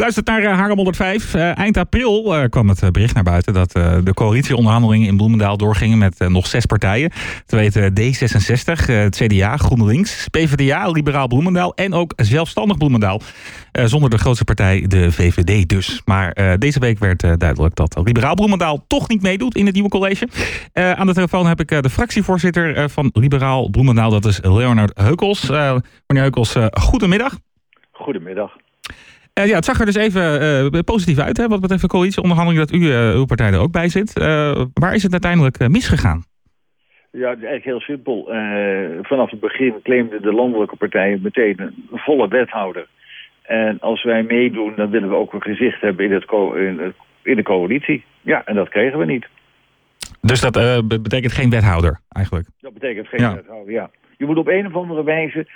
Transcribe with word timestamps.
Luistert 0.00 0.26
naar 0.26 0.42
uh, 0.42 0.52
Haarlem 0.52 0.76
105. 0.76 1.34
Uh, 1.34 1.58
eind 1.58 1.76
april 1.76 2.36
uh, 2.36 2.48
kwam 2.48 2.68
het 2.68 2.92
bericht 2.92 3.14
naar 3.14 3.22
buiten 3.22 3.54
dat 3.54 3.72
de 3.72 4.14
coalitieonderhandelingen 4.14 5.08
in 5.08 5.16
Bloemendaal 5.16 5.56
doorgingen 5.56 5.98
met 5.98 6.18
nog 6.18 6.46
zes 6.46 6.66
partijen. 6.66 7.10
Te 7.46 7.56
weten 7.56 7.92
D66, 8.00 8.86
het 8.86 9.16
CDA, 9.16 9.56
GroenLinks, 9.56 10.28
PvdA, 10.28 10.90
Liberaal 10.90 11.26
Bloemendaal 11.26 11.74
en 11.74 11.94
ook 11.94 12.12
Zelfstandig 12.16 12.76
Bloemendaal. 12.76 13.20
zonder 13.72 14.10
de 14.10 14.18
grootste 14.18 14.44
partij, 14.44 14.84
de 14.86 15.12
VVD 15.12 15.68
dus. 15.68 16.02
Maar 16.04 16.58
deze 16.58 16.78
week 16.78 16.98
werd 16.98 17.20
duidelijk 17.20 17.74
dat 17.74 18.00
Liberaal 18.04 18.34
Bloemendaal 18.34 18.84
toch 18.86 19.08
niet 19.08 19.22
meedoet 19.22 19.56
in 19.56 19.64
het 19.64 19.74
nieuwe 19.74 19.88
college. 19.88 20.28
aan 20.72 21.06
de 21.06 21.14
telefoon 21.14 21.46
heb 21.46 21.60
ik 21.60 21.82
de 21.82 21.90
fractievoorzitter 21.90 22.90
van 22.90 23.10
Liberaal 23.12 23.70
Bloemendaal, 23.70 24.10
dat 24.10 24.24
is 24.24 24.40
Leonard 24.42 24.98
Heukels. 24.98 25.48
meneer 25.48 25.82
Heukels, 26.06 26.56
goedemiddag. 26.70 27.38
Goedemiddag. 27.92 28.52
Uh, 29.34 29.46
ja, 29.46 29.54
het 29.54 29.64
zag 29.64 29.80
er 29.80 29.86
dus 29.86 29.94
even 29.94 30.42
uh, 30.74 30.80
positief 30.84 31.18
uit, 31.18 31.36
hè, 31.36 31.48
wat 31.48 31.60
betreft 31.60 31.82
de 31.82 31.88
coalitieonderhandeling, 31.88 32.66
dat 32.66 32.76
u, 32.76 32.82
uh, 32.82 33.14
uw 33.14 33.24
partij 33.24 33.52
er 33.52 33.60
ook 33.60 33.72
bij 33.72 33.88
zit. 33.88 34.12
waar 34.74 34.94
is 34.94 35.02
het 35.02 35.12
uiteindelijk 35.12 35.68
misgegaan? 35.68 36.22
Ja, 37.12 37.26
eigenlijk 37.26 37.64
heel 37.64 37.80
simpel. 37.80 38.24
vanaf 39.02 39.30
het 39.30 39.40
begin 39.40 39.74
claimden 39.82 40.22
de 40.22 40.32
landelijke 40.32 40.76
partijen 40.76 41.20
meteen 41.22 41.60
een 41.60 41.74
volle 41.90 42.28
wethouder. 42.28 42.86
En 43.42 43.80
als 43.80 44.02
wij 44.02 44.22
meedoen, 44.22 44.72
dan 44.76 44.90
willen 44.90 45.08
we 45.08 45.14
ook 45.14 45.32
een 45.32 45.42
gezicht 45.42 45.80
hebben 45.80 46.04
in, 46.04 46.12
het 46.12 46.30
in, 46.56 46.94
in 47.22 47.36
de 47.36 47.42
coalitie. 47.42 48.04
Ja, 48.20 48.44
en 48.44 48.54
dat 48.54 48.68
kregen 48.68 48.98
we 48.98 49.04
niet. 49.04 49.26
Dus 50.20 50.40
dat 50.40 50.52
betekent 51.02 51.32
geen 51.32 51.50
wethouder 51.50 52.00
eigenlijk? 52.08 52.46
Dat 52.60 52.72
betekent 52.72 53.08
geen 53.08 53.34
wethouder, 53.34 53.72
ja. 53.72 53.90
Je 54.20 54.26
moet 54.26 54.36
op 54.36 54.48
een 54.48 54.66
of 54.66 54.74
andere 54.74 55.04
wijze 55.04 55.46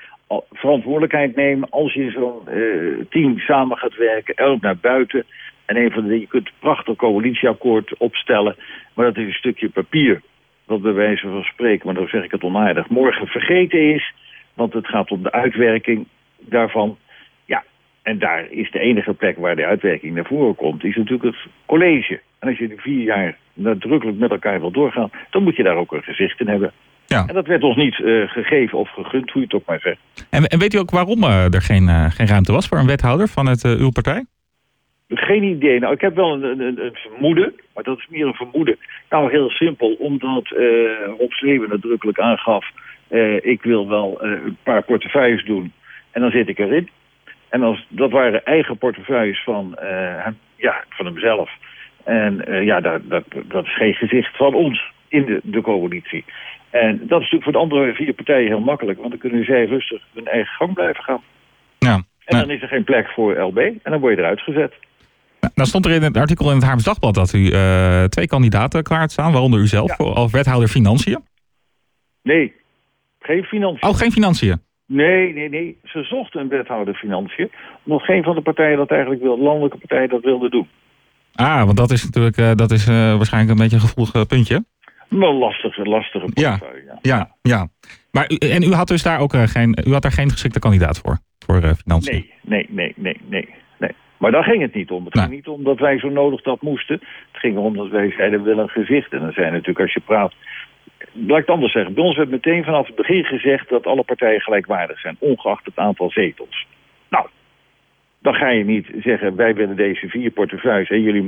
verantwoordelijkheid 0.52 1.36
nemen 1.36 1.70
als 1.70 1.92
je 1.92 2.10
zo'n 2.10 2.40
uh, 2.48 3.04
team 3.10 3.38
samen 3.38 3.76
gaat 3.76 3.96
werken, 3.96 4.34
elk 4.34 4.60
naar 4.60 4.76
buiten. 4.76 5.24
En 5.64 5.76
een 5.76 5.90
van 5.90 6.06
de 6.06 6.20
je 6.20 6.26
kunt 6.26 6.46
een 6.46 6.52
prachtig 6.58 6.96
coalitieakkoord 6.96 7.96
opstellen, 7.96 8.56
maar 8.94 9.06
dat 9.06 9.16
is 9.16 9.26
een 9.26 9.32
stukje 9.32 9.68
papier. 9.68 10.22
Dat 10.66 10.82
bij 10.82 10.92
wijze 10.92 11.28
van 11.28 11.42
spreken, 11.42 11.86
maar 11.86 11.94
dan 11.94 12.08
zeg 12.08 12.24
ik 12.24 12.30
het 12.30 12.42
onaardig, 12.42 12.88
morgen 12.88 13.26
vergeten 13.26 13.94
is. 13.94 14.12
Want 14.54 14.72
het 14.72 14.86
gaat 14.86 15.10
om 15.10 15.22
de 15.22 15.32
uitwerking 15.32 16.06
daarvan. 16.38 16.98
Ja, 17.44 17.64
en 18.02 18.18
daar 18.18 18.50
is 18.50 18.70
de 18.70 18.78
enige 18.78 19.14
plek 19.14 19.36
waar 19.38 19.56
de 19.56 19.66
uitwerking 19.66 20.14
naar 20.14 20.26
voren 20.26 20.54
komt, 20.54 20.84
is 20.84 20.96
natuurlijk 20.96 21.36
het 21.36 21.46
college. 21.66 22.20
En 22.38 22.48
als 22.48 22.58
je 22.58 22.68
die 22.68 22.80
vier 22.80 23.02
jaar 23.02 23.36
nadrukkelijk 23.52 24.18
met 24.18 24.30
elkaar 24.30 24.60
wil 24.60 24.70
doorgaan, 24.70 25.10
dan 25.30 25.42
moet 25.42 25.56
je 25.56 25.62
daar 25.62 25.76
ook 25.76 25.92
een 25.92 26.02
gezicht 26.02 26.40
in 26.40 26.48
hebben. 26.48 26.72
Ja. 27.14 27.24
En 27.26 27.34
dat 27.34 27.46
werd 27.46 27.62
ons 27.62 27.76
niet 27.76 27.98
uh, 27.98 28.28
gegeven 28.28 28.78
of 28.78 28.90
gegund, 28.90 29.30
hoe 29.30 29.40
je 29.40 29.46
het 29.46 29.54
ook 29.54 29.66
maar 29.66 29.80
zegt. 29.80 30.26
En, 30.30 30.44
en 30.44 30.58
weet 30.58 30.74
u 30.74 30.78
ook 30.78 30.90
waarom 30.90 31.22
uh, 31.22 31.54
er 31.54 31.62
geen, 31.62 31.82
uh, 31.82 32.10
geen 32.10 32.26
ruimte 32.26 32.52
was 32.52 32.68
voor 32.68 32.78
een 32.78 32.86
wethouder 32.86 33.28
vanuit 33.28 33.62
uw 33.64 33.90
partij? 33.90 34.24
Geen 35.08 35.42
idee. 35.42 35.80
Nou, 35.80 35.92
ik 35.94 36.00
heb 36.00 36.14
wel 36.14 36.32
een, 36.32 36.42
een, 36.42 36.84
een, 36.84 36.94
vermoeden, 36.94 37.54
maar 37.74 37.84
dat 37.84 37.98
is 37.98 38.06
meer 38.10 38.26
een 38.26 38.34
vermoeden. 38.34 38.76
Nou, 39.10 39.30
heel 39.30 39.50
simpel, 39.50 39.96
omdat 39.98 40.48
Rob 41.18 41.30
Sleeuwen 41.30 41.68
nadrukkelijk 41.68 42.18
aangaf... 42.18 42.66
ik 43.40 43.62
wil 43.62 43.88
wel 43.88 44.22
een 44.22 44.56
paar 44.62 44.82
portefeuilles 44.82 45.44
doen 45.44 45.72
en 46.10 46.20
dan 46.20 46.30
zit 46.30 46.48
ik 46.48 46.58
erin. 46.58 46.88
En 47.48 47.62
als, 47.62 47.86
dat 47.88 48.10
waren 48.10 48.44
eigen 48.44 48.78
portefeuilles 48.78 49.42
van, 49.42 49.76
hem, 50.24 50.38
ja, 50.56 50.84
van 50.88 51.06
hemzelf. 51.06 51.50
En 52.04 52.44
ja, 52.64 52.80
dat, 52.80 53.00
dat, 53.04 53.24
dat 53.44 53.64
is 53.64 53.76
geen 53.76 53.94
gezicht 53.94 54.36
van 54.36 54.54
ons 54.54 54.92
in 55.14 55.24
de, 55.24 55.40
de 55.42 55.60
coalitie. 55.60 56.24
En 56.70 56.90
dat 56.90 57.20
is 57.20 57.30
natuurlijk 57.30 57.42
voor 57.42 57.52
de 57.52 57.58
andere 57.58 57.94
vier 57.94 58.12
partijen 58.12 58.46
heel 58.46 58.60
makkelijk. 58.60 58.98
Want 58.98 59.10
dan 59.10 59.18
kunnen 59.18 59.44
zij 59.44 59.64
rustig 59.64 60.02
hun 60.14 60.26
eigen 60.26 60.54
gang 60.54 60.74
blijven 60.74 61.02
gaan. 61.02 61.22
Ja, 61.78 62.02
en 62.24 62.38
dan 62.38 62.50
is 62.50 62.62
er 62.62 62.68
geen 62.68 62.84
plek 62.84 63.08
voor 63.08 63.40
LB. 63.40 63.58
En 63.58 63.90
dan 63.90 64.00
word 64.00 64.14
je 64.14 64.20
eruit 64.20 64.40
gezet. 64.40 64.72
Nou 65.54 65.68
stond 65.68 65.86
er 65.86 65.92
in 65.92 66.02
het 66.02 66.16
artikel 66.16 66.50
in 66.50 66.56
het 66.56 66.64
Haarms 66.64 66.84
Dagblad 66.84 67.14
dat 67.14 67.32
u 67.32 67.38
uh, 67.38 68.04
twee 68.04 68.26
kandidaten 68.26 68.82
klaar 68.82 69.10
staan. 69.10 69.32
Waaronder 69.32 69.60
u 69.60 69.66
zelf 69.66 69.98
als 69.98 70.32
wethouder 70.32 70.68
financiën. 70.68 71.18
Nee, 72.22 72.52
geen 73.20 73.44
financiën. 73.44 73.88
Oh, 73.88 73.96
geen 73.96 74.12
financiën? 74.12 74.62
Nee, 74.86 75.32
nee, 75.32 75.48
nee. 75.48 75.78
Ze 75.84 76.02
zochten 76.02 76.40
een 76.40 76.48
wethouder 76.48 76.94
financiën. 76.94 77.50
Nog 77.82 78.04
geen 78.04 78.22
van 78.22 78.34
de 78.34 78.40
partijen 78.40 78.76
dat 78.76 78.90
eigenlijk 78.90 79.22
wil, 79.22 79.38
landelijke 79.38 79.78
partijen 79.78 80.08
dat 80.08 80.22
wilde 80.22 80.50
doen. 80.50 80.68
Ah, 81.34 81.64
want 81.64 81.76
dat 81.76 81.90
is 81.90 82.04
natuurlijk 82.04 82.36
uh, 82.36 82.50
dat 82.54 82.70
is, 82.70 82.88
uh, 82.88 83.16
waarschijnlijk 83.16 83.52
een 83.52 83.62
beetje 83.62 83.76
een 83.76 83.88
gevoelig 83.88 84.26
puntje. 84.26 84.64
Maar 85.08 85.32
lastige, 85.32 85.82
lastige 85.82 86.24
portefeuille, 86.24 86.84
ja. 86.84 86.98
Ja, 87.02 87.34
ja. 87.42 87.68
Maar 88.10 88.30
u, 88.30 88.36
en 88.36 88.62
u 88.62 88.72
had 88.72 88.88
dus 88.88 89.02
daar 89.02 89.20
ook 89.20 89.34
uh, 89.34 89.42
geen, 89.42 89.78
u 89.86 89.92
had 89.92 90.02
daar 90.02 90.12
geen 90.12 90.30
geschikte 90.30 90.58
kandidaat 90.58 90.98
voor, 90.98 91.18
voor 91.38 91.62
uh, 91.62 91.70
financiën? 91.72 92.12
Nee, 92.12 92.30
nee, 92.42 92.66
nee, 92.68 92.92
nee, 92.96 93.20
nee, 93.28 93.48
nee. 93.78 93.90
Maar 94.18 94.30
daar 94.30 94.44
ging 94.44 94.62
het 94.62 94.74
niet 94.74 94.90
om. 94.90 95.04
Het 95.04 95.18
ging 95.18 95.30
niet 95.30 95.48
om 95.48 95.64
dat 95.64 95.78
wij 95.78 95.98
zo 95.98 96.08
nodig 96.08 96.42
dat 96.42 96.62
moesten. 96.62 96.94
Het 97.32 97.40
ging 97.40 97.56
erom 97.56 97.76
dat 97.76 97.88
wij 97.88 98.10
zeiden, 98.10 98.38
we 98.38 98.48
willen 98.48 98.62
een 98.62 98.84
gezicht. 98.84 99.12
En 99.12 99.20
dan 99.20 99.32
zijn 99.32 99.52
natuurlijk, 99.52 99.80
als 99.80 99.92
je 99.92 100.00
praat... 100.00 100.34
Laat 101.12 101.38
ik 101.38 101.46
het 101.46 101.54
anders 101.54 101.72
zeggen. 101.72 101.94
Bij 101.94 102.04
ons 102.04 102.16
werd 102.16 102.30
meteen 102.30 102.64
vanaf 102.64 102.86
het 102.86 102.96
begin 102.96 103.24
gezegd 103.24 103.68
dat 103.68 103.86
alle 103.86 104.02
partijen 104.02 104.40
gelijkwaardig 104.40 105.00
zijn, 105.00 105.16
ongeacht 105.18 105.64
het 105.64 105.76
aantal 105.76 106.10
zetels. 106.10 106.66
Dan 108.24 108.34
ga 108.34 108.48
je 108.48 108.64
niet 108.64 108.86
zeggen, 109.02 109.36
wij 109.36 109.54
willen 109.54 109.76
deze 109.76 110.08
vier 110.08 110.30
portefeuilles 110.30 110.90
en 110.90 111.02
jullie 111.02 111.22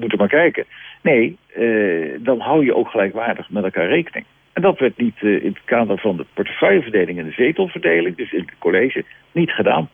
moeten 0.00 0.18
maar 0.18 0.28
kijken. 0.28 0.64
Nee, 1.02 1.36
uh, 1.56 2.18
dan 2.20 2.40
hou 2.40 2.64
je 2.64 2.74
ook 2.74 2.88
gelijkwaardig 2.88 3.50
met 3.50 3.64
elkaar 3.64 3.88
rekening. 3.88 4.24
En 4.52 4.62
dat 4.62 4.78
werd 4.78 4.96
niet 4.96 5.16
uh, 5.20 5.44
in 5.44 5.50
het 5.50 5.64
kader 5.64 5.98
van 5.98 6.16
de 6.16 6.26
portefeuilleverdeling 6.34 7.18
en 7.18 7.24
de 7.24 7.32
zetelverdeling, 7.32 8.16
dus 8.16 8.32
in 8.32 8.40
het 8.40 8.58
college, 8.58 9.04
niet 9.32 9.50
gedaan. 9.50 9.88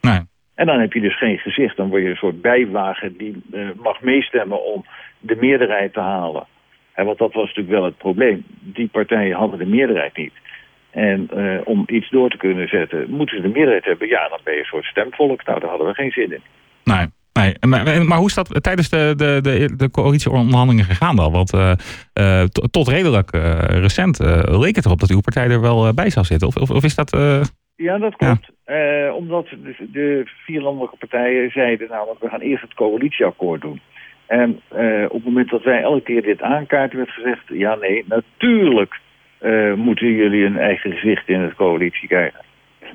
Nee. 0.00 0.20
En 0.54 0.66
dan 0.66 0.80
heb 0.80 0.92
je 0.92 1.00
dus 1.00 1.18
geen 1.18 1.38
gezicht. 1.38 1.76
Dan 1.76 1.88
word 1.88 2.02
je 2.02 2.08
een 2.08 2.16
soort 2.16 2.40
bijwagen 2.40 3.16
die 3.16 3.42
uh, 3.52 3.68
mag 3.82 4.00
meestemmen 4.00 4.64
om 4.64 4.84
de 5.20 5.36
meerderheid 5.36 5.92
te 5.92 6.00
halen. 6.00 6.46
En 6.92 7.04
want 7.04 7.18
dat 7.18 7.32
was 7.32 7.46
natuurlijk 7.46 7.74
wel 7.74 7.84
het 7.84 7.98
probleem. 7.98 8.44
Die 8.60 8.88
partijen 8.88 9.36
hadden 9.36 9.58
de 9.58 9.66
meerderheid 9.66 10.16
niet. 10.16 10.32
En 10.94 11.30
uh, 11.36 11.60
om 11.64 11.84
iets 11.86 12.10
door 12.10 12.30
te 12.30 12.36
kunnen 12.36 12.68
zetten, 12.68 13.10
moeten 13.10 13.36
ze 13.36 13.42
de 13.42 13.48
meerderheid 13.48 13.84
hebben. 13.84 14.08
Ja, 14.08 14.28
dan 14.28 14.38
ben 14.44 14.54
je 14.54 14.60
een 14.60 14.66
soort 14.66 14.84
stemvolk. 14.84 15.44
Nou, 15.44 15.60
daar 15.60 15.68
hadden 15.68 15.86
we 15.86 15.94
geen 15.94 16.10
zin 16.10 16.32
in. 16.32 16.42
Nee. 16.84 17.06
Nee, 17.32 17.54
maar, 17.60 18.04
maar 18.04 18.18
hoe 18.18 18.26
is 18.26 18.34
dat 18.34 18.62
tijdens 18.62 18.88
de, 18.88 19.12
de, 19.16 19.38
de, 19.42 19.76
de 19.76 19.90
coalitieonderhandelingen 19.90 20.84
gegaan 20.84 21.16
dan? 21.16 21.32
Want 21.32 21.54
uh, 21.54 21.72
uh, 22.20 22.44
tot 22.70 22.88
redelijk 22.88 23.30
recent 23.68 24.18
leek 24.44 24.76
het 24.76 24.84
erop 24.84 25.00
dat 25.00 25.10
uw 25.10 25.20
partij 25.20 25.48
er 25.48 25.60
wel 25.60 25.94
bij 25.94 26.10
zou 26.10 26.26
zitten. 26.26 26.48
Of, 26.48 26.56
of, 26.56 26.70
of 26.70 26.84
is 26.84 26.94
dat... 26.94 27.10
Ja, 27.76 27.98
dat 27.98 28.16
klopt. 28.16 28.50
Ja. 28.66 29.12
omdat 29.12 29.46
de, 29.48 29.74
de, 29.92 30.22
vier 30.24 30.60
landelijke 30.60 30.96
partijen 30.96 31.50
zeiden 31.50 31.88
namelijk, 31.90 32.20
we 32.20 32.28
gaan 32.28 32.40
eerst 32.40 32.62
het 32.62 32.74
coalitieakkoord 32.74 33.60
doen. 33.60 33.80
En 34.26 34.60
op 35.04 35.12
het 35.12 35.24
moment 35.24 35.50
dat 35.50 35.62
wij 35.62 35.82
elke 35.82 36.02
keer 36.02 36.22
dit 36.22 36.42
aankaarten 36.42 36.98
werd 36.98 37.10
gezegd, 37.10 37.42
ja 37.48 37.74
nee, 37.74 38.04
natuurlijk 38.08 39.00
uh, 39.44 39.74
moeten 39.74 40.12
jullie 40.12 40.44
een 40.44 40.58
eigen 40.58 40.92
gezicht 40.92 41.28
in 41.28 41.40
het 41.40 41.54
coalitie 41.54 42.08
krijgen. 42.08 42.40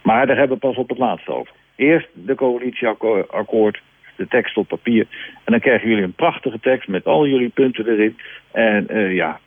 Maar 0.04 0.28
daar 0.28 0.38
hebben 0.38 0.58
we 0.58 0.68
pas 0.68 0.78
op 0.78 0.90
het 0.90 0.98
laatste 0.98 1.32
over. 1.32 1.54
Eerst 1.76 2.08
de 2.14 2.36
coalitieakkoord, 2.36 3.82
de 4.16 4.28
tekst 4.28 4.58
op 4.58 4.68
papier. 4.68 5.08
En 5.46 5.52
dan 5.52 5.60
krijgen 5.60 5.90
jullie 5.90 6.04
een 6.04 6.14
prachtige 6.14 6.60
tekst 6.60 6.88
met 6.88 7.06
al 7.06 7.28
jullie 7.28 7.50
punten 7.50 7.88
erin. 7.88 8.18
En 8.52 8.88
uh, 8.90 9.14
ja, 9.16 9.40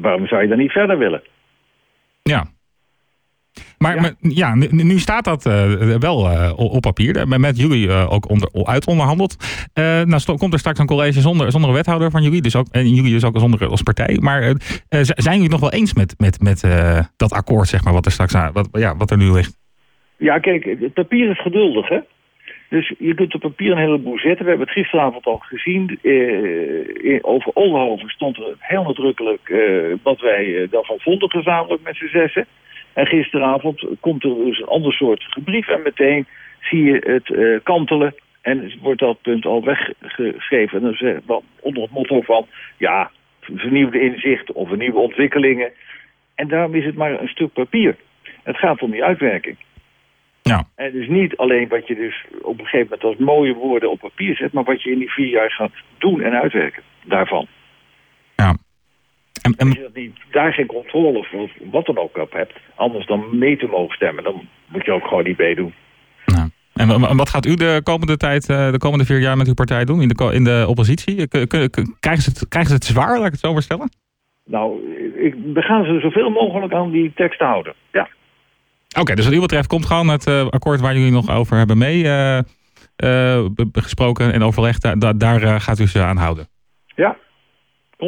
waarom 0.00 0.26
zou 0.26 0.42
je 0.42 0.48
dan 0.48 0.58
niet 0.58 0.72
verder 0.72 0.98
willen? 0.98 1.22
Ja, 2.22 2.46
maar 3.82 4.02
ja, 4.02 4.12
ja 4.18 4.54
nu, 4.54 4.98
staat 4.98 5.24
dat 5.24 5.46
uh, 5.46 5.96
wel 5.96 6.30
uh, 6.30 6.52
op 6.56 6.80
papier. 6.80 7.28
Met 7.28 7.58
jullie 7.58 7.86
uh, 7.86 8.12
ook 8.12 8.28
onder, 8.28 8.50
uitonderhandeld. 8.64 9.36
nou 9.74 10.36
komt 10.36 10.52
er 10.52 10.58
straks 10.58 10.78
een 10.78 10.86
college 10.86 11.20
zonder, 11.20 11.50
zonder 11.50 11.70
een 11.70 11.76
wethouder 11.76 12.10
van 12.10 12.22
jullie. 12.22 12.42
Dus 12.42 12.56
ook, 12.56 12.66
en 12.70 12.88
jullie 12.88 13.12
dus 13.12 13.24
ook 13.24 13.38
zonder 13.38 13.66
als 13.66 13.82
partij. 13.82 14.18
Maar 14.20 14.54
zijn 14.98 15.36
jullie 15.36 15.50
nog 15.50 15.60
wel 15.60 15.72
eens 15.72 15.94
met, 15.94 16.14
met, 16.18 16.40
met 16.40 16.64
dat 17.16 17.32
akkoord, 17.32 17.68
zeg 17.68 17.84
maar, 17.84 17.92
wat 17.92 18.06
er 18.06 18.12
straks 18.12 18.32
wat, 18.52 18.68
ja, 18.72 18.96
wat 18.96 19.10
er 19.10 19.16
nu 19.16 19.32
ligt? 19.32 19.60
Ja, 20.16 20.38
kijk, 20.38 20.64
het 20.64 20.94
papier 20.94 21.30
is 21.30 21.42
geduldig, 21.42 21.88
hè? 21.88 21.98
Dus 22.72 22.94
je 22.98 23.14
kunt 23.14 23.34
op 23.34 23.40
papier 23.40 23.70
een 23.70 23.86
heleboel 23.86 24.18
zetten. 24.18 24.44
We 24.44 24.50
hebben 24.50 24.66
het 24.66 24.76
gisteravond 24.76 25.26
al 25.26 25.38
gezien. 25.38 25.98
Eh, 26.02 27.18
over 27.22 27.50
Oldenhoven 27.54 28.08
stond 28.08 28.36
er 28.36 28.54
heel 28.58 28.82
nadrukkelijk 28.82 29.48
eh, 29.48 29.94
wat 30.02 30.20
wij 30.20 30.66
daarvan 30.70 30.98
vonden 30.98 31.30
gezamenlijk 31.30 31.82
met 31.82 31.96
z'n 31.96 32.06
zessen. 32.06 32.46
En 32.92 33.06
gisteravond 33.06 33.84
komt 34.00 34.24
er 34.24 34.34
dus 34.34 34.58
een 34.58 34.66
ander 34.66 34.92
soort 34.92 35.22
gebrief 35.28 35.68
en 35.68 35.82
meteen 35.82 36.26
zie 36.60 36.82
je 36.82 36.96
het 37.06 37.28
uh, 37.28 37.58
kantelen. 37.62 38.14
En 38.40 38.72
wordt 38.80 39.00
dat 39.00 39.22
punt 39.22 39.46
al 39.46 39.64
weggeschreven. 39.64 40.96
En 40.96 41.22
dan 41.26 41.42
onder 41.60 41.82
het 41.82 41.92
motto 41.92 42.20
van, 42.20 42.46
ja, 42.76 43.10
vernieuwde 43.40 44.00
inzichten 44.00 44.54
of 44.54 44.76
nieuwe 44.76 44.98
ontwikkelingen. 44.98 45.72
En 46.34 46.48
daarom 46.48 46.74
is 46.74 46.84
het 46.84 46.96
maar 46.96 47.20
een 47.20 47.28
stuk 47.28 47.52
papier. 47.52 47.96
Het 48.42 48.56
gaat 48.56 48.82
om 48.82 48.90
die 48.90 49.04
uitwerking. 49.04 49.56
Ja. 50.42 50.64
En 50.74 50.92
dus 50.92 51.08
niet 51.08 51.36
alleen 51.36 51.68
wat 51.68 51.86
je 51.86 51.94
dus 51.94 52.24
op 52.42 52.58
een 52.58 52.66
gegeven 52.66 52.86
moment 52.90 53.04
als 53.04 53.26
mooie 53.26 53.54
woorden 53.54 53.90
op 53.90 54.00
papier 54.00 54.36
zet... 54.36 54.52
maar 54.52 54.64
wat 54.64 54.82
je 54.82 54.90
in 54.90 54.98
die 54.98 55.12
vier 55.12 55.28
jaar 55.28 55.50
gaat 55.50 55.72
doen 55.98 56.22
en 56.22 56.40
uitwerken 56.40 56.82
daarvan. 57.04 57.46
En, 59.42 59.54
en... 59.56 59.66
Als 59.66 59.76
je 59.76 59.82
dat 59.82 59.94
niet, 59.94 60.16
daar 60.30 60.52
geen 60.52 60.66
controle 60.66 61.18
of 61.18 61.28
wat 61.70 61.86
dan 61.86 61.98
ook 61.98 62.16
op 62.16 62.32
hebt, 62.32 62.52
anders 62.74 63.06
dan 63.06 63.38
mee 63.38 63.56
te 63.56 63.66
mogen 63.66 63.94
stemmen, 63.96 64.24
dan 64.24 64.48
moet 64.68 64.84
je 64.84 64.92
ook 64.92 65.06
gewoon 65.06 65.24
niet 65.24 65.38
meedoen. 65.38 65.74
Nou. 66.26 66.48
En 66.74 66.88
wa- 66.88 66.98
wa- 66.98 67.14
wat 67.14 67.28
gaat 67.30 67.46
u 67.46 67.54
de 67.54 67.80
komende 67.82 68.16
tijd, 68.16 68.48
eh, 68.48 68.70
de 68.70 68.78
komende 68.78 69.04
vier 69.04 69.20
jaar 69.20 69.36
met 69.36 69.46
uw 69.46 69.54
partij 69.54 69.84
doen 69.84 70.02
in 70.02 70.08
de, 70.08 70.30
in 70.34 70.44
de 70.44 70.64
oppositie? 70.68 71.28
Krijgen 71.28 72.22
ze, 72.22 72.30
het, 72.30 72.46
krijgen 72.48 72.70
ze 72.70 72.76
het 72.76 72.84
zwaar, 72.84 73.16
laat 73.16 73.26
ik 73.26 73.32
het 73.32 73.40
zo 73.40 73.52
maar 73.52 73.62
stellen? 73.62 73.90
Nou, 74.44 74.80
ik, 75.16 75.34
we 75.54 75.62
gaan 75.62 75.84
ze 75.84 76.00
zoveel 76.00 76.30
mogelijk 76.30 76.72
aan 76.72 76.90
die 76.90 77.12
tekst 77.14 77.40
houden. 77.40 77.74
Ja, 77.92 78.08
Oké, 79.00 79.14
dus 79.14 79.24
wat 79.24 79.34
u 79.34 79.40
betreft 79.40 79.66
komt 79.66 79.86
gewoon 79.86 80.08
het 80.08 80.26
eh, 80.26 80.46
akkoord 80.48 80.80
waar 80.80 80.96
jullie 80.96 81.12
nog 81.12 81.30
over 81.30 81.56
hebben 81.56 81.78
mee 81.78 82.08
eh, 82.08 82.38
gesproken 83.72 84.32
en 84.32 84.42
overlegd. 84.42 85.00
Daar, 85.18 85.60
gaat 85.60 85.78
u 85.78 85.86
ze 85.86 86.02
aan 86.02 86.16
houden. 86.16 86.46
ja. 86.96 87.16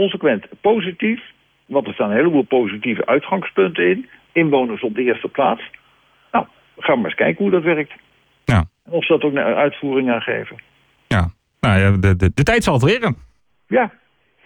Consequent. 0.00 0.46
Positief. 0.60 1.20
Want 1.66 1.86
er 1.86 1.94
staan 1.94 2.10
een 2.10 2.16
heleboel 2.16 2.42
positieve 2.42 3.06
uitgangspunten 3.06 3.88
in. 3.88 4.08
Inwoners 4.32 4.82
op 4.82 4.94
de 4.94 5.02
eerste 5.02 5.28
plaats. 5.28 5.62
Nou, 6.32 6.46
gaan 6.78 6.94
we 6.94 7.00
maar 7.00 7.10
eens 7.10 7.14
kijken 7.14 7.42
hoe 7.42 7.52
dat 7.52 7.62
werkt. 7.62 7.92
Ja. 8.44 8.64
En 8.84 8.92
of 8.92 9.04
ze 9.04 9.12
dat 9.12 9.22
ook 9.22 9.32
naar 9.32 9.54
uitvoering 9.54 10.10
aan 10.10 10.20
geven. 10.20 10.56
Ja, 11.06 11.30
nou 11.60 11.80
ja, 11.80 11.90
de, 11.90 12.16
de, 12.16 12.30
de 12.34 12.42
tijd 12.42 12.64
zal 12.64 12.74
het 12.74 12.82
leren. 12.82 13.16
Ja. 13.66 13.92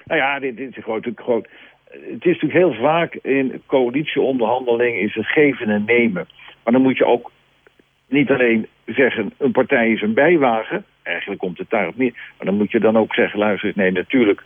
Nou 0.04 0.20
ja, 0.20 0.38
dit, 0.38 0.56
dit 0.56 0.76
is 0.76 0.86
natuurlijk 0.86 1.20
gewoon... 1.20 1.46
Het 1.90 2.24
is 2.24 2.40
natuurlijk 2.40 2.52
heel 2.52 2.74
vaak 2.74 3.14
in 3.14 3.62
coalitieonderhandelingen 3.66 5.00
is 5.00 5.14
het 5.14 5.26
geven 5.26 5.68
en 5.68 5.84
nemen. 5.84 6.28
Maar 6.64 6.72
dan 6.72 6.82
moet 6.82 6.96
je 6.96 7.06
ook 7.06 7.30
niet 8.08 8.30
alleen 8.30 8.66
zeggen 8.86 9.32
een 9.38 9.52
partij 9.52 9.90
is 9.90 10.02
een 10.02 10.14
bijwagen. 10.14 10.84
Eigenlijk 11.02 11.40
komt 11.40 11.58
het 11.58 11.70
daarop 11.70 11.96
neer. 11.96 12.12
Maar 12.12 12.46
dan 12.46 12.56
moet 12.56 12.70
je 12.70 12.80
dan 12.80 12.96
ook 12.96 13.14
zeggen, 13.14 13.38
luister, 13.38 13.72
nee 13.74 13.92
natuurlijk 13.92 14.44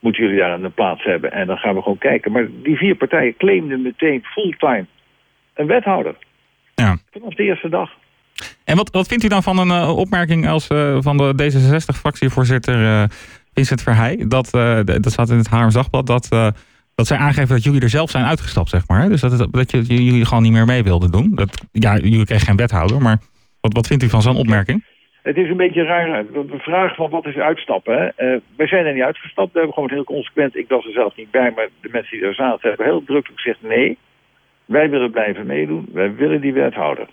moeten 0.00 0.22
jullie 0.22 0.38
daar 0.38 0.60
een 0.62 0.72
plaats 0.74 1.04
hebben. 1.04 1.32
En 1.32 1.46
dan 1.46 1.56
gaan 1.56 1.74
we 1.74 1.82
gewoon 1.82 1.98
kijken. 1.98 2.32
Maar 2.32 2.46
die 2.62 2.76
vier 2.76 2.94
partijen 2.94 3.36
claimden 3.36 3.82
meteen 3.82 4.22
fulltime 4.24 4.86
een 5.54 5.66
wethouder. 5.66 6.14
Ja. 6.74 6.98
Vanaf 7.12 7.34
de 7.34 7.42
eerste 7.42 7.68
dag. 7.68 7.90
En 8.64 8.76
wat, 8.76 8.90
wat 8.90 9.06
vindt 9.08 9.24
u 9.24 9.28
dan 9.28 9.42
van 9.42 9.58
een 9.58 9.70
eh, 9.70 9.96
opmerking 9.96 10.48
als 10.48 10.68
eh, 10.68 10.96
van 11.00 11.16
de 11.16 11.32
D66-fractievoorzitter 11.42 12.84
eh, 12.84 13.04
Vincent 13.54 13.82
Verheij? 13.82 14.24
Dat, 14.28 14.50
dat 14.84 15.10
staat 15.12 15.30
in 15.30 15.36
het 15.36 15.48
Haarlems 15.48 15.74
Dagblad, 15.74 16.06
dat, 16.06 16.28
dat 16.94 17.06
zij 17.06 17.16
aangeven 17.16 17.48
dat 17.54 17.64
jullie 17.64 17.80
er 17.80 17.88
zelf 17.88 18.10
zijn 18.10 18.24
uitgestapt, 18.24 18.68
zeg 18.68 18.88
maar. 18.88 19.08
Dus 19.08 19.20
dat, 19.20 19.38
het- 19.38 19.52
dat 19.52 19.70
je, 19.70 19.82
jullie 20.04 20.24
gewoon 20.24 20.42
niet 20.42 20.52
meer 20.52 20.66
mee 20.66 20.82
wilden 20.82 21.10
doen. 21.10 21.34
Dat, 21.34 21.66
ja, 21.72 21.96
jullie 21.96 22.24
kregen 22.24 22.46
geen 22.46 22.56
wethouder, 22.56 23.02
maar 23.02 23.18
wat, 23.60 23.72
wat 23.72 23.86
vindt 23.86 24.02
u 24.02 24.08
van 24.08 24.22
zo'n 24.22 24.36
opmerking? 24.36 24.84
Het 25.22 25.36
is 25.36 25.48
een 25.48 25.56
beetje 25.56 25.82
raar. 25.82 26.24
De 26.32 26.58
vraag 26.58 26.94
van 26.94 27.10
wat 27.10 27.26
is 27.26 27.36
uitstappen. 27.36 27.98
Hè? 27.98 28.06
Eh, 28.06 28.40
wij 28.56 28.66
zijn 28.66 28.86
er 28.86 28.94
niet 28.94 29.02
uitgestapt. 29.02 29.52
We 29.52 29.58
hebben 29.58 29.74
gewoon 29.74 29.90
heel 29.90 30.04
consequent. 30.04 30.56
Ik 30.56 30.68
was 30.68 30.84
er 30.84 30.92
zelf 30.92 31.16
niet 31.16 31.30
bij, 31.30 31.52
maar 31.56 31.68
de 31.80 31.88
mensen 31.92 32.18
die 32.18 32.26
er 32.26 32.34
zaten 32.34 32.68
hebben 32.68 32.86
heel 32.86 33.04
druk 33.04 33.30
gezegd: 33.34 33.62
nee, 33.62 33.98
wij 34.64 34.90
willen 34.90 35.10
blijven 35.10 35.46
meedoen. 35.46 35.88
Wij 35.92 36.14
willen 36.14 36.40
die 36.40 36.52
wethouder. 36.52 37.06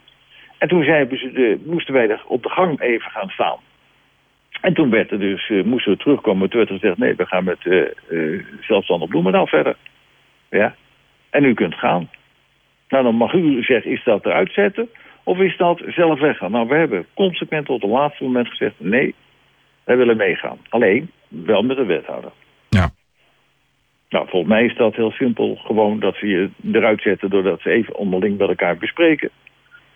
En 0.57 0.67
toen 0.67 0.83
zeiden 0.83 1.17
ze, 1.17 1.59
moesten 1.65 1.93
wij 1.93 2.09
er 2.09 2.23
op 2.27 2.43
de 2.43 2.49
gang 2.49 2.81
even 2.81 3.11
gaan 3.11 3.29
staan. 3.29 3.57
En 4.61 4.73
toen 4.73 4.89
werd 4.89 5.11
er 5.11 5.19
dus, 5.19 5.49
eh, 5.49 5.63
moesten 5.63 5.91
we 5.91 5.97
terugkomen. 5.97 6.49
Toen 6.49 6.59
werd 6.59 6.71
er 6.71 6.79
gezegd: 6.79 6.97
nee, 6.97 7.15
we 7.15 7.25
gaan 7.25 7.43
met 7.43 7.65
eh 8.09 8.39
zelfstandig 8.61 9.09
Bloemendaal 9.09 9.47
verder. 9.47 9.75
Ja. 10.49 10.75
En 11.29 11.43
u 11.43 11.53
kunt 11.53 11.75
gaan. 11.75 12.09
Nou, 12.89 13.03
dan 13.03 13.15
mag 13.15 13.33
u 13.33 13.63
zeggen: 13.63 13.91
is 13.91 14.03
dat 14.03 14.25
eruit 14.25 14.51
zetten? 14.51 14.89
Of 15.25 15.37
is 15.37 15.57
dat 15.57 15.81
zelf 15.87 16.19
weggaan? 16.19 16.51
Nou, 16.51 16.67
we 16.67 16.75
hebben 16.75 17.05
consequent 17.13 17.65
tot 17.65 17.81
het 17.81 17.91
laatste 17.91 18.23
moment 18.23 18.47
gezegd: 18.47 18.73
nee, 18.77 19.15
wij 19.83 19.97
willen 19.97 20.17
meegaan. 20.17 20.57
Alleen 20.69 21.11
wel 21.27 21.61
met 21.61 21.77
een 21.77 21.85
wethouder. 21.85 22.31
Ja. 22.69 22.89
Nou, 24.09 24.29
volgens 24.29 24.51
mij 24.51 24.65
is 24.65 24.75
dat 24.75 24.95
heel 24.95 25.11
simpel. 25.11 25.55
Gewoon 25.55 25.99
dat 25.99 26.15
ze 26.15 26.27
je 26.27 26.49
eruit 26.73 27.01
zetten 27.01 27.29
doordat 27.29 27.61
ze 27.61 27.69
even 27.69 27.95
onderling 27.95 28.37
met 28.37 28.47
elkaar 28.47 28.77
bespreken. 28.77 29.29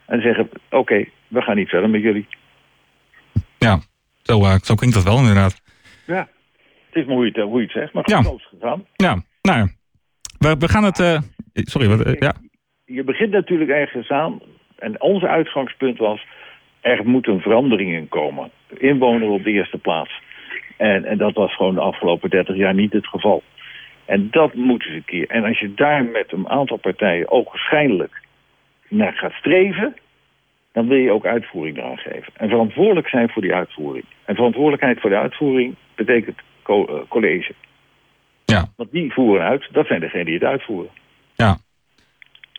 En 0.06 0.22
zeggen: 0.22 0.50
oké, 0.70 1.06
we 1.28 1.42
gaan 1.42 1.56
niet 1.56 1.70
verder 1.70 1.90
met 1.90 2.02
jullie. 2.02 2.28
Ja, 3.58 3.80
zo, 4.22 4.40
eh, 4.44 4.56
zo 4.62 4.76
klinkt 4.76 4.96
dat 4.96 5.04
wel 5.06 5.18
inderdaad. 5.18 5.62
Ja. 6.08 6.28
Het 6.90 7.02
is 7.02 7.06
maar 7.06 7.16
hoe 7.16 7.26
je 7.26 7.32
het, 7.32 7.44
hoe 7.50 7.58
je 7.58 7.64
het 7.64 7.72
zegt, 7.72 7.94
maar 7.94 8.04
Ja. 8.10 8.22
gegaan. 8.22 8.86
Nou 8.98 9.22
ja. 9.42 9.68
We, 10.38 10.56
we 10.60 10.68
gaan 10.68 10.84
het... 10.84 11.00
eh, 11.00 11.20
sorry, 11.54 11.88
wat, 11.88 12.02
eh, 12.02 12.14
ja. 12.20 12.34
je 12.86 13.04
begint 13.04 13.32
natuurlijk 13.32 13.70
ergens 13.70 14.10
aan. 14.10 14.42
En 14.80 15.02
ons 15.02 15.24
uitgangspunt 15.24 15.98
was, 15.98 16.26
er 16.82 17.08
moet 17.08 17.28
een 17.28 17.42
verandering 17.42 17.92
in 17.92 18.08
komen. 18.10 18.52
Inwoner 18.78 19.30
op 19.30 19.44
de 19.44 19.52
eerste 19.52 19.78
plaats. 19.78 20.22
En, 20.78 21.06
en 21.06 21.18
dat 21.18 21.34
was 21.34 21.56
gewoon 21.56 21.76
de 21.76 21.82
afgelopen 21.82 22.30
30 22.30 22.56
jaar 22.56 22.74
niet 22.74 22.94
het 22.94 23.08
geval. 23.08 23.44
En 24.06 24.28
dat 24.32 24.54
moet 24.54 24.86
eens 24.86 24.96
een 24.96 25.06
keer. 25.06 25.30
En 25.30 25.44
als 25.44 25.60
je 25.60 25.74
daar 25.74 26.06
met 26.06 26.32
een 26.32 26.50
aantal 26.50 26.78
partijen 26.78 27.32
ook 27.32 27.50
waarschijnlijk 27.50 28.22
naar 28.88 29.14
gaat 29.14 29.32
streven, 29.32 29.96
dan 30.72 30.88
wil 30.88 30.98
je 30.98 31.12
ook 31.12 31.26
uitvoering 31.26 31.78
eraan 31.78 31.98
geven. 31.98 32.34
En 32.34 32.50
verantwoordelijk 32.50 33.10
zijn 33.10 33.30
voor 33.30 33.42
die 33.42 33.54
uitvoering. 33.54 34.06
En 34.26 34.36
verantwoordelijkheid 34.36 35.00
voor 35.00 35.10
de 35.10 35.18
uitvoering 35.18 35.76
betekent 35.96 36.40
eh, 36.64 37.00
college. 37.08 37.54
Ja. 38.46 38.66
Want 38.76 38.92
die 38.92 39.14
voeren 39.14 39.46
uit, 39.46 39.68
dat 39.72 39.88
zijn 39.88 40.00
degenen 40.00 40.26
die 40.26 40.34
het 40.34 40.44
uitvoeren. 40.44 40.92
Ja. 41.36 41.58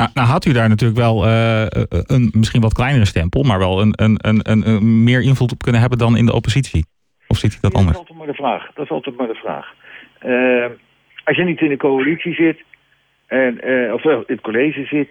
Nou, 0.00 0.12
nou 0.14 0.28
had 0.28 0.44
u 0.44 0.52
daar 0.52 0.68
natuurlijk 0.68 1.00
wel 1.00 1.26
eh, 1.26 1.66
een 2.06 2.30
misschien 2.32 2.60
wat 2.60 2.74
kleinere 2.74 3.04
stempel, 3.04 3.42
maar 3.42 3.58
wel 3.58 3.80
een, 3.80 3.92
een, 3.96 4.18
een, 4.22 4.40
een, 4.68 5.04
meer 5.04 5.22
invloed 5.22 5.52
op 5.52 5.62
kunnen 5.62 5.80
hebben 5.80 5.98
dan 5.98 6.16
in 6.16 6.26
de 6.26 6.34
oppositie. 6.34 6.84
Of 7.26 7.36
ziet 7.36 7.52
u 7.52 7.58
dat 7.60 7.62
Dat 7.62 7.72
is 7.72 7.78
anders? 7.78 7.98
altijd 7.98 8.18
maar 8.18 8.26
de 8.26 8.34
vraag. 8.34 8.70
Dat 8.74 8.84
is 8.84 8.90
altijd 8.90 9.16
maar 9.16 9.26
de 9.26 9.34
vraag. 9.34 9.74
Eh, 10.18 10.66
als 11.24 11.36
je 11.36 11.44
niet 11.44 11.60
in 11.60 11.68
de 11.68 11.76
coalitie 11.76 12.34
zit, 12.34 12.62
en, 13.26 13.60
eh, 13.60 13.92
of 13.92 14.04
in 14.04 14.24
het 14.26 14.40
college 14.40 14.84
zit, 14.84 15.10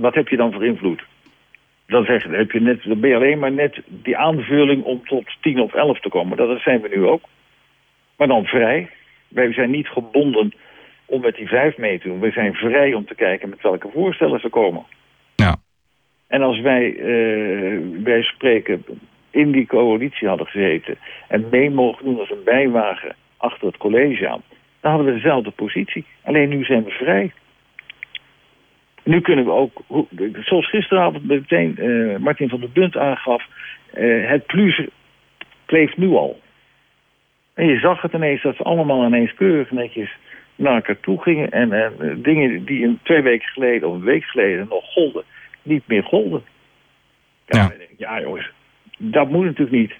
wat 0.00 0.14
heb 0.14 0.28
je 0.28 0.36
dan 0.36 0.52
voor 0.52 0.64
invloed? 0.64 1.02
Dan, 1.86 2.04
zeg, 2.04 2.22
dan, 2.22 2.32
heb 2.32 2.50
je 2.50 2.60
net, 2.60 2.82
dan 2.84 3.00
ben 3.00 3.10
je 3.10 3.16
alleen 3.16 3.38
maar 3.38 3.52
net 3.52 3.82
die 3.86 4.16
aanvulling 4.16 4.82
om 4.82 5.00
tot 5.04 5.24
10 5.40 5.60
of 5.60 5.74
11 5.74 6.00
te 6.00 6.08
komen. 6.08 6.36
Dat 6.36 6.60
zijn 6.60 6.80
we 6.80 6.88
nu 6.88 7.06
ook. 7.06 7.22
Maar 8.16 8.28
dan 8.28 8.44
vrij. 8.44 8.90
Wij 9.28 9.52
zijn 9.52 9.70
niet 9.70 9.88
gebonden 9.88 10.52
om 11.10 11.20
met 11.20 11.34
die 11.34 11.48
vijf 11.48 11.76
mee 11.76 11.98
te 11.98 12.08
doen. 12.08 12.20
We 12.20 12.30
zijn 12.30 12.54
vrij 12.54 12.94
om 12.94 13.06
te 13.06 13.14
kijken 13.14 13.48
met 13.48 13.62
welke 13.62 13.88
voorstellen 13.92 14.40
ze 14.40 14.48
komen. 14.48 14.84
Ja. 15.34 15.56
En 16.26 16.42
als 16.42 16.60
wij, 16.60 16.96
eh 16.96 18.02
wij 18.02 18.22
spreken, 18.22 18.84
in 19.30 19.52
die 19.52 19.66
coalitie 19.66 20.28
hadden 20.28 20.46
gezeten... 20.46 20.98
en 21.28 21.46
mee 21.50 21.70
mogen 21.70 22.04
doen 22.04 22.18
als 22.18 22.30
een 22.30 22.44
bijwagen 22.44 23.14
achter 23.36 23.66
het 23.66 23.76
college 23.76 24.28
aan... 24.28 24.42
dan 24.80 24.90
hadden 24.90 25.08
we 25.08 25.20
dezelfde 25.20 25.50
positie. 25.50 26.04
Alleen 26.24 26.48
nu 26.48 26.64
zijn 26.64 26.84
we 26.84 26.90
vrij. 26.90 27.32
Nu 29.02 29.20
kunnen 29.20 29.44
we 29.44 29.50
ook, 29.50 29.82
zoals 30.40 30.68
gisteravond 30.68 31.26
meteen 31.26 31.76
eh, 31.78 32.16
Martin 32.16 32.48
van 32.48 32.60
der 32.60 32.70
Bunt 32.70 32.96
aangaf... 32.96 33.46
eh, 33.92 34.28
het 34.28 34.46
plus 34.46 34.86
kleeft 35.64 35.96
nu 35.96 36.08
al. 36.08 36.40
En 37.54 37.66
je 37.66 37.78
zag 37.78 38.02
het 38.02 38.12
ineens 38.12 38.42
dat 38.42 38.56
ze 38.56 38.62
allemaal 38.62 39.06
ineens 39.06 39.34
keurig 39.34 39.70
netjes 39.70 40.16
naar 40.60 40.74
elkaar 40.74 41.00
toe 41.00 41.22
gingen. 41.22 41.50
En 41.50 41.72
eh, 41.72 42.10
dingen 42.16 42.64
die 42.64 42.84
een 42.84 42.98
twee 43.02 43.22
weken 43.22 43.48
geleden 43.48 43.88
of 43.88 43.94
een 43.94 44.04
week 44.04 44.24
geleden 44.24 44.66
nog 44.68 44.84
golden, 44.84 45.24
niet 45.62 45.82
meer 45.86 46.02
golden. 46.02 46.42
Ja, 47.46 47.58
Ja. 47.58 47.68
dan 47.68 47.78
denk 47.78 47.90
ik, 47.90 47.98
ja 47.98 48.20
jongens, 48.20 48.50
dat 48.98 49.28
moet 49.30 49.44
natuurlijk 49.44 49.76
niet. 49.76 49.94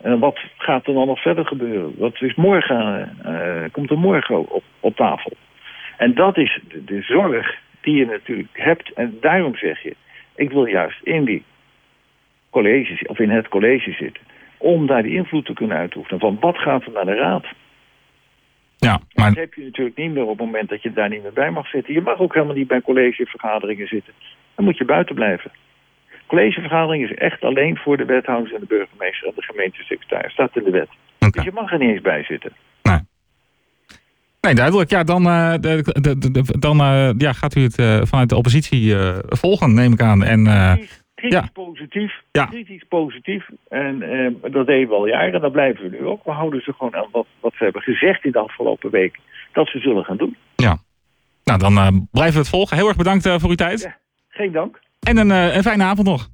En 0.00 0.18
wat 0.18 0.38
gaat 0.56 0.86
er 0.86 0.94
dan 0.94 1.06
nog 1.06 1.22
verder 1.22 1.46
gebeuren? 1.46 1.94
Wat 1.98 2.22
is 2.22 2.34
morgen, 2.34 3.10
eh, 3.24 3.64
komt 3.72 3.90
er 3.90 3.98
morgen 3.98 4.48
op, 4.50 4.64
op 4.80 4.96
tafel? 4.96 5.32
En 5.96 6.14
dat 6.14 6.36
is 6.38 6.60
de, 6.68 6.84
de 6.84 7.02
zorg 7.02 7.54
die 7.80 7.96
je 7.96 8.06
natuurlijk 8.06 8.48
hebt. 8.52 8.92
En 8.92 9.18
daarom 9.20 9.56
zeg 9.56 9.82
je, 9.82 9.96
ik 10.34 10.50
wil 10.50 10.64
juist 10.66 11.00
in 11.02 11.24
die 11.24 11.42
colleges, 12.50 13.06
of 13.06 13.18
in 13.18 13.30
het 13.30 13.48
college 13.48 13.92
zitten. 13.92 14.22
Om 14.56 14.86
daar 14.86 15.02
die 15.02 15.14
invloed 15.14 15.44
te 15.44 15.52
kunnen 15.52 15.76
uitoefenen. 15.76 16.20
Van 16.20 16.36
wat 16.40 16.58
gaat 16.58 16.84
er 16.84 16.92
naar 16.92 17.04
de 17.04 17.14
raad? 17.14 17.46
Ja, 18.76 19.00
maar 19.14 19.28
Dat 19.28 19.36
heb 19.38 19.54
je 19.54 19.64
natuurlijk 19.64 19.96
niet 19.96 20.10
meer 20.12 20.22
op 20.22 20.28
het 20.38 20.46
moment 20.46 20.68
dat 20.68 20.82
je 20.82 20.92
daar 20.92 21.08
niet 21.08 21.22
meer 21.22 21.32
bij 21.32 21.50
mag 21.50 21.68
zitten. 21.68 21.94
Je 21.94 22.00
mag 22.00 22.18
ook 22.18 22.34
helemaal 22.34 22.54
niet 22.54 22.68
bij 22.68 22.80
collegevergaderingen 22.80 23.86
zitten. 23.86 24.12
Dan 24.54 24.64
moet 24.64 24.78
je 24.78 24.84
buiten 24.84 25.14
blijven. 25.14 25.50
Collegevergadering 26.26 27.04
is 27.10 27.14
echt 27.16 27.42
alleen 27.42 27.76
voor 27.76 27.96
de 27.96 28.04
wethouders 28.04 28.52
en 28.54 28.60
de 28.60 28.66
burgemeester 28.66 29.28
en 29.28 29.32
de 29.36 29.42
gemeentesecretaris. 29.42 30.32
Staat 30.32 30.56
in 30.56 30.64
de 30.64 30.70
wet. 30.70 30.88
Dus 31.30 31.44
je 31.44 31.52
mag 31.52 31.72
er 31.72 31.78
niet 31.78 31.90
eens 31.90 32.00
bij 32.00 32.22
zitten. 32.24 32.52
Nee, 34.40 34.54
duidelijk. 34.54 34.90
Ja, 34.90 35.02
dan, 35.04 35.26
eh, 35.26 35.52
de, 35.60 35.82
de, 36.00 36.18
de- 36.18 36.30
de- 36.30 36.58
dan 36.58 36.80
eh, 36.80 37.10
ja, 37.18 37.32
gaat 37.32 37.54
u 37.56 37.60
het 37.62 37.78
eh, 37.78 38.00
vanuit 38.02 38.28
de 38.28 38.36
oppositie 38.36 38.94
volgen, 39.28 39.74
neem 39.74 39.92
ik 39.92 40.00
aan. 40.00 40.22
En 40.24 40.46
Kritisch 41.16 41.40
ja. 41.40 41.48
positief. 41.52 42.12
Ja. 42.32 42.46
Kritisch 42.46 42.84
positief. 42.88 43.48
En 43.68 44.02
eh, 44.02 44.52
dat 44.52 44.66
deden 44.66 44.88
we 44.88 44.94
al 44.94 45.06
jaren. 45.06 45.32
En 45.32 45.40
dat 45.40 45.52
blijven 45.52 45.90
we 45.90 45.96
nu 45.96 46.06
ook. 46.06 46.24
We 46.24 46.30
houden 46.30 46.60
ze 46.60 46.72
gewoon 46.72 46.94
aan 46.94 47.08
wat, 47.12 47.26
wat 47.40 47.52
ze 47.56 47.64
hebben 47.64 47.82
gezegd 47.82 48.24
in 48.24 48.32
de 48.32 48.38
afgelopen 48.38 48.90
week. 48.90 49.18
Dat 49.52 49.68
ze 49.68 49.78
zullen 49.78 50.04
gaan 50.04 50.16
doen. 50.16 50.36
nou, 51.44 51.58
dan 51.58 51.76
eh, 51.76 51.88
blijven 52.10 52.34
we 52.34 52.40
het 52.40 52.48
volgen. 52.48 52.76
Heel 52.76 52.88
erg 52.88 52.96
bedankt 52.96 53.26
eh, 53.26 53.34
voor 53.38 53.48
uw 53.48 53.54
tijd. 53.54 53.80
Ja. 53.80 53.96
Geen 54.28 54.52
dank. 54.52 54.80
En 55.00 55.16
een, 55.16 55.30
eh, 55.30 55.56
een 55.56 55.62
fijne 55.62 55.84
avond 55.84 56.08
nog. 56.08 56.28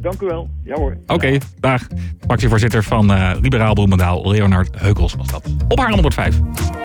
Dank 0.00 0.20
u 0.20 0.26
wel. 0.26 0.48
Ja 0.64 0.74
hoor. 0.74 0.96
Oké, 1.06 1.38
dag. 1.60 1.86
Fractievoorzitter 2.20 2.82
van 2.82 3.36
Liberaal 3.40 3.74
Bloemendaal, 3.74 4.30
Leonard 4.30 4.80
Heukels 4.80 5.14
was 5.14 5.30
dat. 5.30 5.54
Op 5.68 5.78
haar 5.78 5.90
105. 5.90 6.40